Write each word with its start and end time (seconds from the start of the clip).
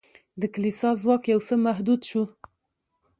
د 0.41 0.43
کلیسا 0.53 0.89
ځواک 1.01 1.23
یو 1.33 1.39
څه 1.47 1.55
محدود 1.65 2.01
شو. 2.09 2.23